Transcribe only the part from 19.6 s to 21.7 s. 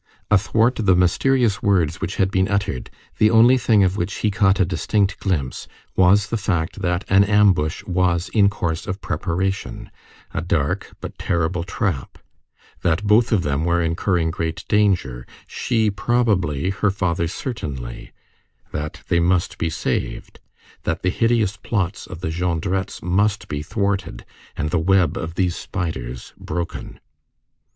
saved; that the hideous